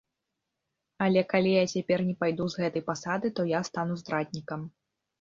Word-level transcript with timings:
Але 1.07 1.21
калі 1.33 1.51
я 1.57 1.65
цяпер 1.75 1.99
не 2.09 2.15
пайду 2.25 2.49
з 2.57 2.65
гэтай 2.65 2.83
пасады, 2.91 3.27
то 3.39 3.49
я 3.57 3.65
стану 3.73 3.93
здраднікам. 4.05 4.61